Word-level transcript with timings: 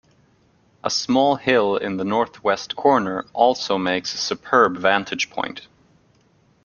A 0.83 0.89
small 0.89 1.35
hill 1.35 1.77
in 1.77 1.97
the 1.97 2.03
north-west 2.03 2.75
corner 2.75 3.23
also 3.33 3.77
makes 3.77 4.15
a 4.15 4.17
superb 4.17 4.75
vantage 4.79 5.29
point. 5.29 5.67